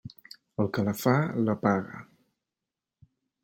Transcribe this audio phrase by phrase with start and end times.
[0.63, 1.13] El que la fa,
[1.49, 2.03] la paga.